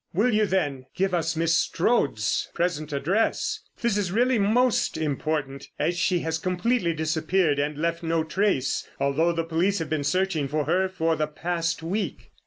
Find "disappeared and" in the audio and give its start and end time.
6.95-7.77